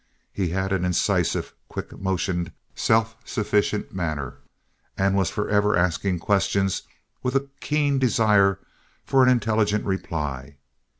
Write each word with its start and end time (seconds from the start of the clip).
He 0.33 0.49
had 0.49 0.73
an 0.73 0.83
incisive, 0.83 1.53
quick 1.69 1.95
motioned, 1.99 2.51
self 2.73 3.15
sufficient 3.23 3.93
manner, 3.93 4.37
and 4.97 5.15
was 5.15 5.29
forever 5.29 5.77
asking 5.77 6.17
questions 6.17 6.81
with 7.21 7.35
a 7.35 7.49
keen 7.59 7.99
desire 7.99 8.57
for 9.05 9.21
an 9.21 9.29
intelligent 9.29 9.85
reply. 9.85 10.57